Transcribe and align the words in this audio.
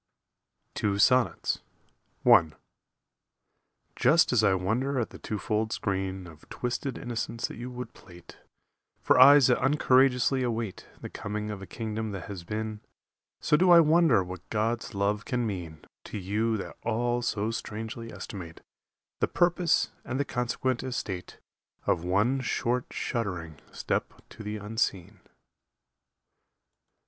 Two 0.73 0.97
Sonnets 0.97 1.61
I 2.25 2.53
Just 3.95 4.33
as 4.33 4.43
I 4.43 4.55
wonder 4.55 4.99
at 4.99 5.11
the 5.11 5.19
twofold 5.19 5.71
screen 5.71 6.25
Of 6.25 6.49
twisted 6.49 6.97
innocence 6.97 7.47
that 7.47 7.57
you 7.57 7.69
would 7.69 7.93
plait 7.93 8.39
For 9.03 9.19
eyes 9.19 9.45
that 9.45 9.59
uncourageously 9.63 10.41
await 10.41 10.87
The 11.01 11.09
coming 11.11 11.51
of 11.51 11.61
a 11.61 11.67
kingdom 11.67 12.13
that 12.13 12.23
has 12.25 12.43
been, 12.43 12.81
So 13.41 13.55
do 13.55 13.69
I 13.69 13.79
wonder 13.79 14.23
what 14.23 14.49
God's 14.49 14.95
love 14.95 15.23
can 15.23 15.45
mean 15.45 15.85
To 16.05 16.17
you 16.17 16.57
that 16.57 16.77
all 16.81 17.21
so 17.21 17.51
strangely 17.51 18.11
estimate 18.11 18.59
The 19.19 19.27
purpose 19.27 19.91
and 20.03 20.19
the 20.19 20.25
consequent 20.25 20.81
estate 20.81 21.37
Of 21.85 22.03
one 22.03 22.39
short 22.41 22.87
shuddering 22.89 23.59
step 23.71 24.15
to 24.29 24.41
the 24.41 24.57
Unseen. 24.57 25.19